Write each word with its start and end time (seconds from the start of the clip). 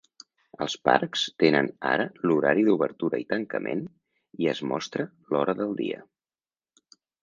Els 0.65 0.75
parcs 0.87 1.25
tenen 1.43 1.69
ara 1.91 2.07
l'horari 2.25 2.65
d'obertura 2.71 3.21
i 3.27 3.29
tancament 3.37 3.87
i 4.43 4.53
es 4.57 4.67
mostra 4.75 5.11
l'hora 5.33 5.61
del 5.65 5.81
dia. 5.87 6.05